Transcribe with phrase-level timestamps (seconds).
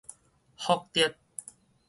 [0.57, 1.13] 覆轍